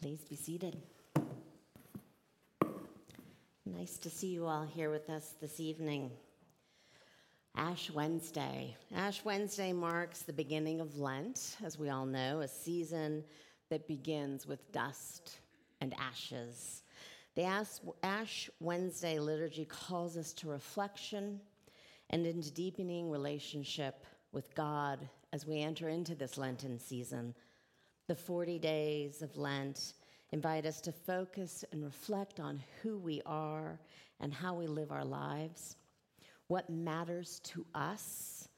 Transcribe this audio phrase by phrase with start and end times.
[0.00, 0.76] Please be seated.
[3.64, 6.10] Nice to see you all here with us this evening.
[7.56, 8.76] Ash Wednesday.
[8.94, 13.24] Ash Wednesday marks the beginning of Lent, as we all know, a season
[13.70, 15.38] that begins with dust
[15.80, 16.82] and ashes.
[17.34, 17.64] The
[18.02, 21.40] Ash Wednesday liturgy calls us to reflection
[22.10, 27.34] and into deepening relationship with God as we enter into this Lenten season
[28.08, 29.94] the 40 days of Lent
[30.30, 33.80] invite us to focus and reflect on who we are
[34.20, 35.76] and how we live our lives,
[36.46, 38.48] what matters to us,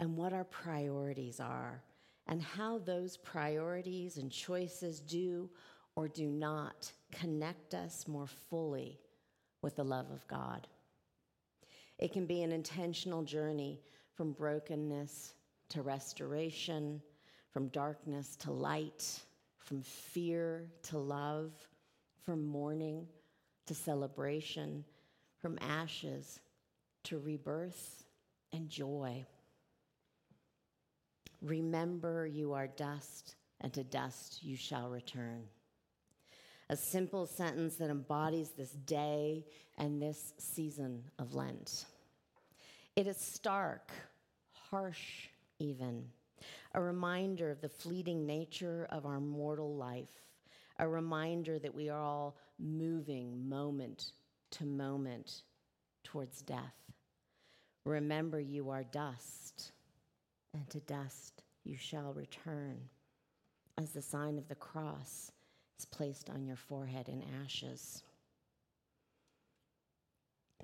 [0.00, 1.82] and what our priorities are,
[2.26, 5.48] and how those priorities and choices do
[5.96, 9.00] or do not connect us more fully
[9.62, 10.68] with the love of God.
[11.98, 13.80] It can be an intentional journey
[14.14, 15.34] from brokenness
[15.70, 17.02] to restoration
[17.58, 19.18] from darkness to light,
[19.56, 21.50] from fear to love,
[22.24, 23.04] from mourning
[23.66, 24.84] to celebration,
[25.38, 26.38] from ashes
[27.02, 28.04] to rebirth
[28.52, 29.26] and joy.
[31.42, 35.42] Remember, you are dust, and to dust you shall return.
[36.70, 39.44] A simple sentence that embodies this day
[39.76, 41.86] and this season of Lent.
[42.94, 43.90] It is stark,
[44.70, 45.26] harsh,
[45.58, 46.04] even
[46.74, 50.24] a reminder of the fleeting nature of our mortal life,
[50.78, 54.12] a reminder that we are all moving moment
[54.50, 55.42] to moment
[56.04, 56.74] towards death.
[57.84, 59.72] Remember, you are dust,
[60.54, 62.78] and to dust you shall return,
[63.76, 65.32] as the sign of the cross
[65.78, 68.02] is placed on your forehead in ashes.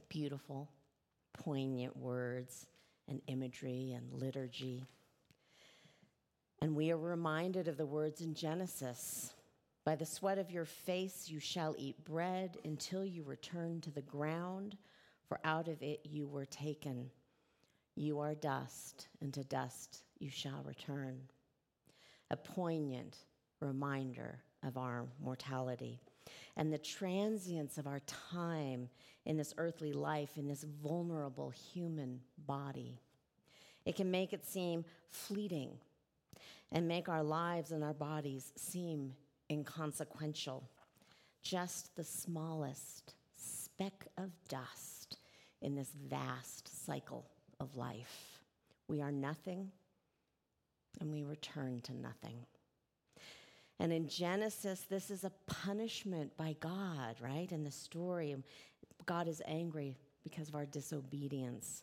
[0.08, 0.70] Beautiful,
[1.32, 2.66] poignant words
[3.08, 4.84] and imagery and liturgy.
[6.64, 9.34] And we are reminded of the words in Genesis
[9.84, 14.00] By the sweat of your face you shall eat bread until you return to the
[14.00, 14.78] ground,
[15.28, 17.10] for out of it you were taken.
[17.96, 21.20] You are dust, and to dust you shall return.
[22.30, 23.18] A poignant
[23.60, 26.00] reminder of our mortality
[26.56, 28.88] and the transience of our time
[29.26, 33.02] in this earthly life, in this vulnerable human body.
[33.84, 35.76] It can make it seem fleeting
[36.72, 39.14] and make our lives and our bodies seem
[39.50, 40.68] inconsequential.
[41.42, 45.18] Just the smallest speck of dust
[45.62, 47.26] in this vast cycle
[47.60, 48.40] of life.
[48.88, 49.70] We are nothing
[51.00, 52.46] and we return to nothing.
[53.80, 57.50] And in Genesis, this is a punishment by God, right?
[57.50, 58.36] In the story,
[59.04, 61.82] God is angry because of our disobedience.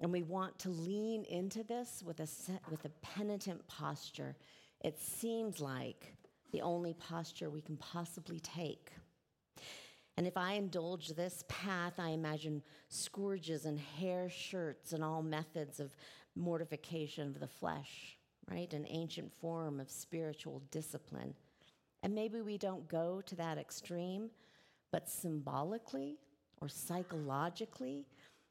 [0.00, 2.28] And we want to lean into this with a,
[2.70, 4.34] with a penitent posture.
[4.82, 6.14] It seems like
[6.52, 8.90] the only posture we can possibly take.
[10.16, 15.80] And if I indulge this path, I imagine scourges and hair shirts and all methods
[15.80, 15.94] of
[16.34, 18.16] mortification of the flesh,
[18.50, 18.72] right?
[18.72, 21.34] An ancient form of spiritual discipline.
[22.02, 24.30] And maybe we don't go to that extreme,
[24.90, 26.18] but symbolically
[26.60, 28.06] or psychologically,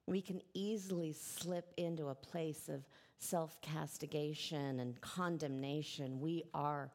[0.10, 2.84] we can easily slip into a place of
[3.20, 6.20] self castigation and condemnation.
[6.20, 6.90] We are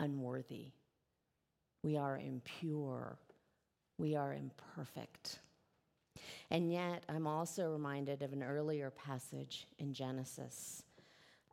[0.00, 0.72] unworthy.
[1.84, 3.16] We are impure.
[3.96, 5.38] We are imperfect.
[6.50, 10.82] And yet, I'm also reminded of an earlier passage in Genesis.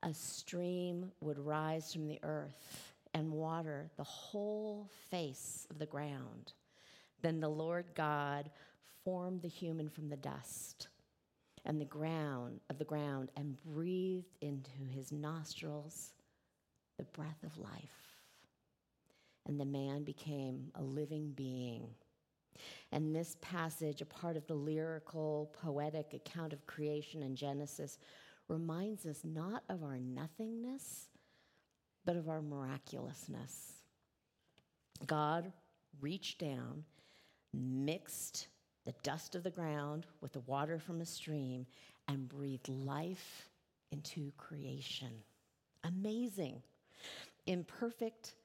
[0.01, 6.53] A stream would rise from the earth and water the whole face of the ground.
[7.21, 8.49] Then the Lord God
[9.03, 10.87] formed the human from the dust
[11.65, 16.13] and the ground of the ground and breathed into his nostrils
[16.97, 18.17] the breath of life.
[19.47, 21.87] And the man became a living being.
[22.91, 27.97] And this passage, a part of the lyrical, poetic account of creation in Genesis,
[28.47, 31.07] reminds us not of our nothingness,
[32.05, 33.73] but of our miraculousness.
[35.05, 35.51] God
[36.01, 36.83] reached down,
[37.53, 38.47] mixed
[38.85, 41.65] the dust of the ground with the water from a stream
[42.07, 43.49] and breathe life
[43.91, 45.11] into creation.
[45.83, 46.61] Amazing,
[47.45, 48.35] imperfect,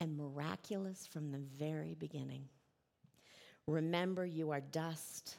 [0.00, 2.44] and miraculous from the very beginning.
[3.66, 5.36] Remember, you are dust,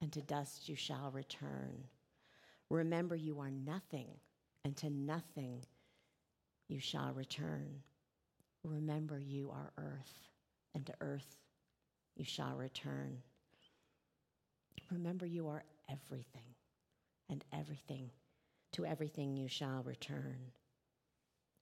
[0.00, 1.84] and to dust you shall return.
[2.68, 4.08] Remember, you are nothing,
[4.64, 5.64] and to nothing
[6.68, 7.82] you shall return.
[8.64, 10.28] Remember, you are earth,
[10.74, 11.36] and to earth
[12.16, 13.18] you shall return.
[14.90, 16.54] Remember, you are everything,
[17.28, 18.10] and everything,
[18.72, 20.36] to everything you shall return.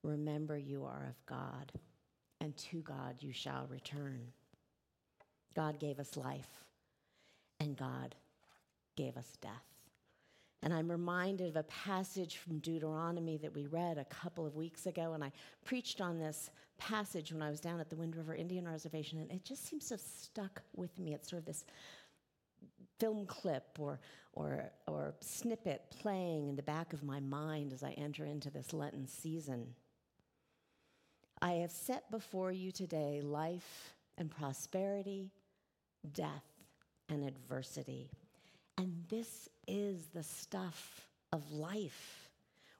[0.02, 1.72] Remember, you are of God,
[2.40, 4.20] and to God you shall return.
[5.54, 6.64] God gave us life,
[7.60, 8.14] and God
[8.96, 9.74] gave us death.
[10.64, 14.86] And I'm reminded of a passage from Deuteronomy that we read a couple of weeks
[14.86, 15.12] ago.
[15.12, 15.30] And I
[15.62, 16.48] preached on this
[16.78, 19.18] passage when I was down at the Wind River Indian Reservation.
[19.18, 21.12] And it just seems to have stuck with me.
[21.12, 21.66] It's sort of this
[22.98, 24.00] film clip or,
[24.32, 28.72] or, or snippet playing in the back of my mind as I enter into this
[28.72, 29.74] Lenten season.
[31.42, 35.30] I have set before you today life and prosperity,
[36.12, 36.44] death
[37.08, 38.10] and adversity.
[38.78, 42.30] And this is the stuff of life.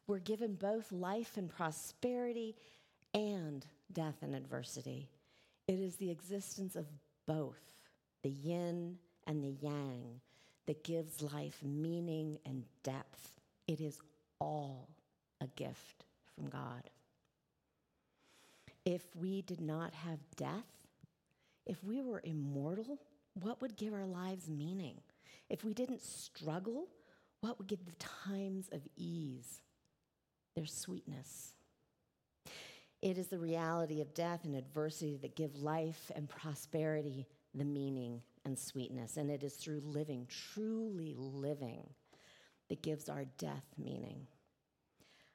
[0.06, 2.56] We're given both life and prosperity
[3.12, 5.08] and death and adversity.
[5.66, 6.86] It is the existence of
[7.26, 7.60] both,
[8.22, 10.20] the yin and the yang,
[10.66, 13.34] that gives life meaning and depth.
[13.66, 13.98] It is
[14.38, 14.88] all
[15.40, 16.04] a gift
[16.34, 16.90] from God.
[18.84, 20.66] If we did not have death,
[21.66, 22.98] if we were immortal,
[23.34, 25.00] what would give our lives meaning?
[25.48, 26.88] If we didn't struggle,
[27.40, 29.60] what would give the times of ease
[30.54, 31.52] their sweetness?
[33.00, 38.22] It is the reality of death and adversity that give life and prosperity the meaning
[38.44, 39.16] and sweetness.
[39.16, 41.88] And it is through living, truly living,
[42.68, 44.26] that gives our death meaning.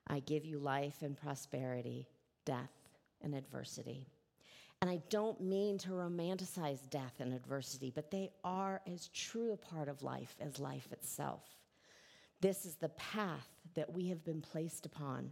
[0.07, 2.07] I give you life and prosperity,
[2.45, 2.73] death
[3.21, 4.07] and adversity.
[4.81, 9.57] And I don't mean to romanticize death and adversity, but they are as true a
[9.57, 11.43] part of life as life itself.
[12.41, 15.31] This is the path that we have been placed upon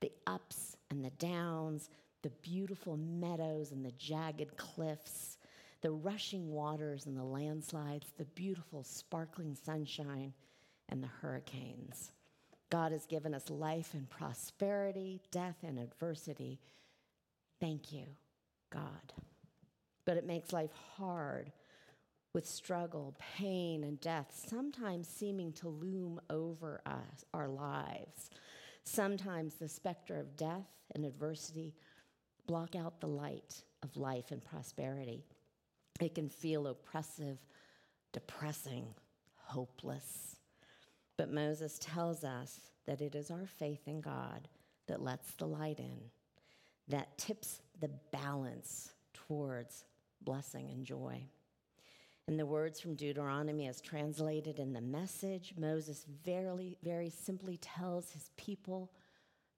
[0.00, 1.90] the ups and the downs,
[2.22, 5.36] the beautiful meadows and the jagged cliffs,
[5.82, 10.32] the rushing waters and the landslides, the beautiful sparkling sunshine
[10.88, 12.12] and the hurricanes.
[12.70, 16.60] God has given us life and prosperity, death and adversity.
[17.60, 18.04] Thank you.
[18.70, 19.12] God.
[20.06, 21.52] But it makes life hard
[22.32, 28.30] with struggle, pain, and death, sometimes seeming to loom over us, our lives.
[28.84, 31.74] Sometimes the specter of death and adversity
[32.46, 35.24] block out the light of life and prosperity.
[36.02, 37.38] It can feel oppressive,
[38.12, 38.86] depressing,
[39.36, 40.36] hopeless.
[41.16, 44.48] But Moses tells us that it is our faith in God
[44.88, 45.98] that lets the light in
[46.88, 49.84] that tips the balance towards
[50.22, 51.22] blessing and joy.
[52.26, 58.10] In the words from Deuteronomy, as translated in the message, Moses very, very simply tells
[58.10, 58.90] his people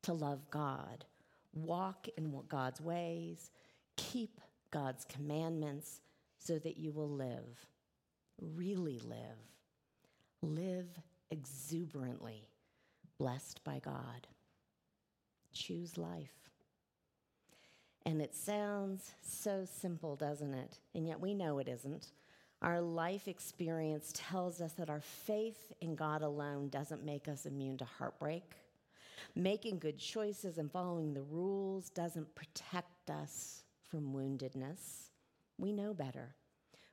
[0.03, 1.07] to love God,
[1.55, 3.51] walk in God's ways,
[3.97, 6.01] keep God's commandments
[6.45, 7.67] so that you will live,
[8.39, 9.39] really live,
[10.43, 10.89] live
[11.31, 12.49] exuberantly,
[13.19, 14.27] blessed by God.
[15.53, 16.51] Choose life.
[18.07, 20.79] And it sounds so simple, doesn't it?
[20.95, 22.13] And yet we know it isn't.
[22.61, 27.79] Our life experience tells us that our faith in God alone doesn't make us immune
[27.79, 28.55] to heartbreak.
[29.35, 35.11] Making good choices and following the rules doesn't protect us from woundedness.
[35.59, 36.35] We know better.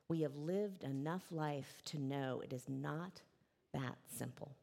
[0.08, 3.20] We have lived enough life to know it is not
[3.72, 4.56] that simple.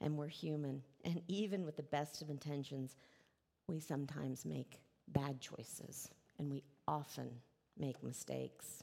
[0.00, 0.82] And we're human.
[1.04, 2.96] And even with the best of intentions,
[3.66, 7.30] we sometimes make bad choices, and we often
[7.78, 8.82] make mistakes.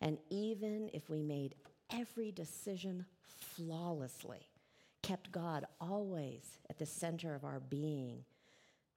[0.00, 1.54] And even if we made
[1.90, 4.48] every decision flawlessly,
[5.02, 8.24] kept God always at the center of our being,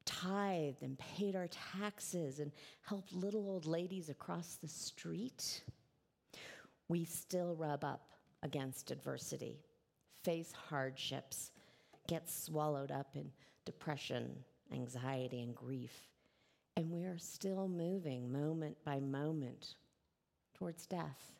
[0.05, 5.63] tithed and paid our taxes and helped little old ladies across the street,
[6.87, 8.09] we still rub up
[8.43, 9.59] against adversity,
[10.23, 11.51] face hardships,
[12.07, 13.31] get swallowed up in
[13.65, 14.31] depression,
[14.71, 16.09] anxiety, and grief.
[16.77, 19.75] And we are still moving moment by moment
[20.53, 21.31] towards death.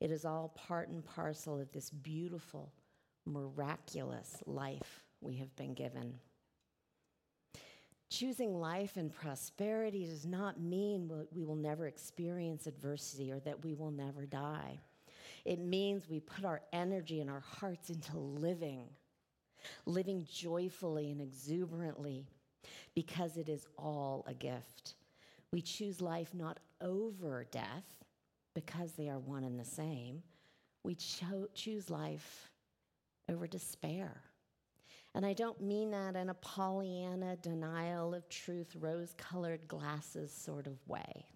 [0.00, 2.72] It is all part and parcel of this beautiful,
[3.26, 6.14] miraculous life we have been given.
[8.10, 13.72] Choosing life and prosperity does not mean we will never experience adversity or that we
[13.74, 14.80] will never die.
[15.44, 18.88] It means we put our energy and our hearts into living,
[19.86, 22.26] living joyfully and exuberantly
[22.96, 24.94] because it is all a gift.
[25.52, 27.84] We choose life not over death
[28.54, 30.22] because they are one and the same.
[30.82, 32.50] We cho- choose life
[33.28, 34.20] over despair.
[35.14, 40.66] And I don't mean that in a Pollyanna denial of truth, rose colored glasses sort
[40.66, 41.26] of way.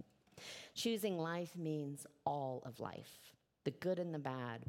[0.74, 3.32] Choosing life means all of life,
[3.64, 4.64] the good and the bad.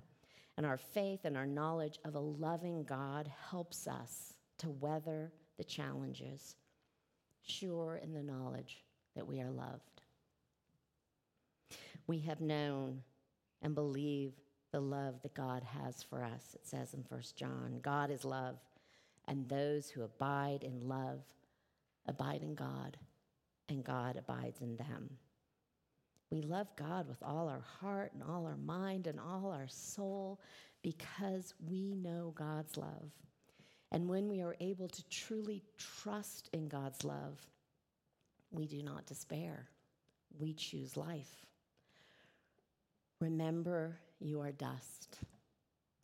[0.58, 5.64] And our faith and our knowledge of a loving God helps us to weather the
[5.64, 6.56] challenges,
[7.44, 8.84] sure in the knowledge
[9.16, 10.02] that we are loved.
[12.08, 13.02] We have known
[13.62, 14.34] and believe
[14.72, 16.54] the love that God has for us.
[16.54, 18.58] It says in 1 John, God is love,
[19.28, 21.22] and those who abide in love
[22.08, 22.98] abide in God,
[23.70, 25.10] and God abides in them.
[26.30, 30.40] We love God with all our heart and all our mind and all our soul
[30.82, 33.12] because we know God's love.
[33.92, 37.40] And when we are able to truly trust in God's love,
[38.52, 39.68] we do not despair.
[40.38, 41.46] We choose life.
[43.22, 45.20] Remember, you are dust,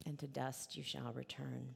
[0.06, 1.76] and to dust you shall return.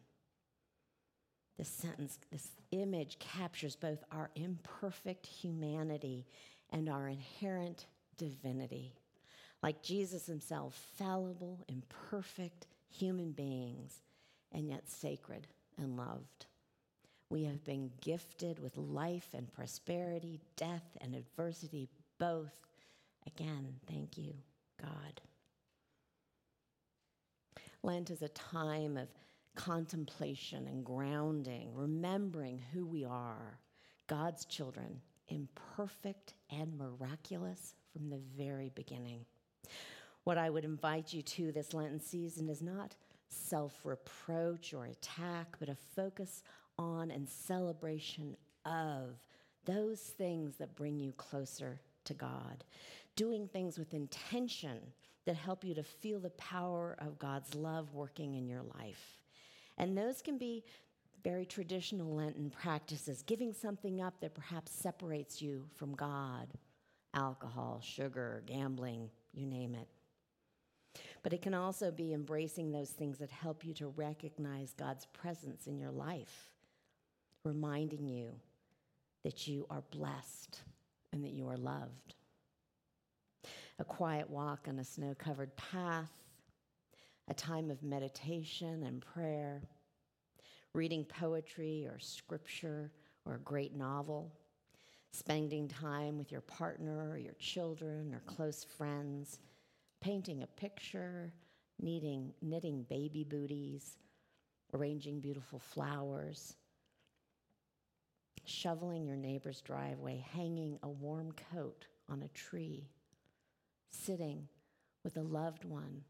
[1.58, 6.26] This sentence, this image captures both our imperfect humanity
[6.72, 7.86] and our inherent
[8.18, 8.94] divinity.
[9.64, 14.02] Like Jesus himself, fallible, imperfect human beings,
[14.52, 15.48] and yet sacred
[15.78, 16.46] and loved.
[17.30, 22.60] We have been gifted with life and prosperity, death and adversity, both.
[23.26, 24.34] Again, thank you,
[24.80, 25.22] God.
[27.82, 29.08] Lent is a time of
[29.56, 33.60] contemplation and grounding, remembering who we are,
[34.08, 39.26] God's children, imperfect and miraculous from the very beginning.
[40.24, 42.96] What I would invite you to this Lenten season is not
[43.30, 46.44] self reproach or attack, but a focus
[46.78, 48.36] on and celebration
[48.66, 49.16] of
[49.66, 52.64] those things that bring you closer to God.
[53.16, 54.80] Doing things with intention
[55.26, 59.18] that help you to feel the power of God's love working in your life.
[59.78, 60.64] And those can be
[61.24, 66.48] very traditional Lenten practices, giving something up that perhaps separates you from God
[67.16, 69.88] alcohol, sugar, gambling, you name it.
[71.24, 75.66] But it can also be embracing those things that help you to recognize God's presence
[75.66, 76.52] in your life,
[77.44, 78.32] reminding you
[79.24, 80.62] that you are blessed
[81.12, 82.16] and that you are loved.
[83.80, 86.12] A quiet walk on a snow covered path,
[87.28, 89.64] a time of meditation and prayer,
[90.74, 92.92] reading poetry or scripture
[93.26, 94.32] or a great novel,
[95.12, 99.40] spending time with your partner or your children or close friends,
[100.02, 101.34] painting a picture,
[101.82, 103.98] knitting, knitting baby booties,
[104.74, 106.56] arranging beautiful flowers,
[108.46, 112.88] shoveling your neighbor's driveway, hanging a warm coat on a tree,
[113.90, 114.48] sitting
[115.04, 116.02] with a loved one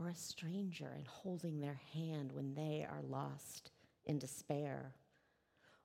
[0.00, 3.70] or a stranger and holding their hand when they are lost
[4.06, 4.94] in despair.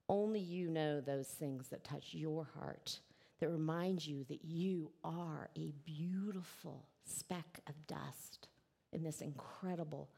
[0.08, 3.00] Only you know those things that touch your heart,
[3.40, 8.48] that remind you that you are a beautiful speck of dust
[8.94, 10.10] in this incredible,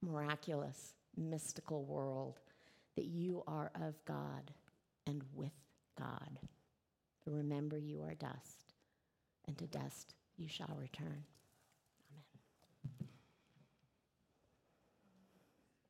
[0.00, 2.38] miraculous, mystical world,
[2.94, 4.52] that you are of God
[5.06, 5.52] and with
[5.98, 6.38] God.
[7.26, 8.74] Remember, you are dust,
[9.46, 11.24] and to dust you shall return.